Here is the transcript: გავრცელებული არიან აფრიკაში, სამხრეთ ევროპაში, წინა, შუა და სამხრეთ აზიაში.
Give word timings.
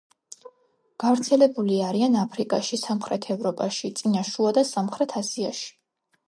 გავრცელებული 1.03 1.77
არიან 1.87 2.17
აფრიკაში, 2.21 2.79
სამხრეთ 2.85 3.27
ევროპაში, 3.35 3.93
წინა, 4.01 4.25
შუა 4.31 4.55
და 4.61 4.65
სამხრეთ 4.71 5.15
აზიაში. 5.23 5.71